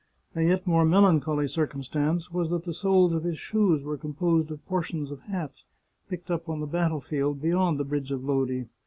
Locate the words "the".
2.63-2.73, 6.59-6.65, 7.79-7.83